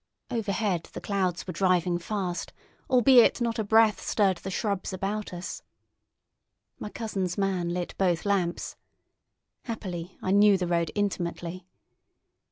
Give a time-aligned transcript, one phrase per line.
[0.31, 2.53] Overhead the clouds were driving fast,
[2.89, 5.61] albeit not a breath stirred the shrubs about us.
[6.79, 8.77] My cousins' man lit both lamps.
[9.65, 11.67] Happily, I knew the road intimately.